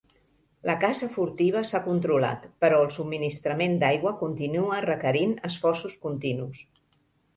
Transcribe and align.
La 0.67 0.75
caça 0.83 1.09
furtiva 1.17 1.61
s'ha 1.71 1.81
controlat, 1.87 2.47
però 2.65 2.79
el 2.85 2.89
subministrament 2.97 3.77
d'aigua 3.85 4.15
continua 4.25 4.83
requerint 4.89 5.37
esforços 5.51 5.99
continus. 6.07 6.65